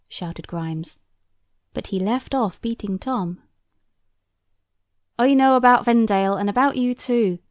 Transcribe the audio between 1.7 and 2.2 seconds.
but he